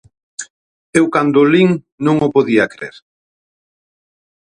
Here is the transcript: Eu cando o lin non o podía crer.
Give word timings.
Eu 0.99 1.05
cando 1.13 1.37
o 1.43 1.49
lin 1.53 1.69
non 2.05 2.15
o 2.25 2.27
podía 2.35 2.71
crer. 2.73 2.95